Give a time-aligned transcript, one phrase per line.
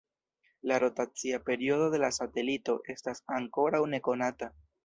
[0.63, 4.55] La rotacia periodo de la satelito estas ankoraŭ nekonata.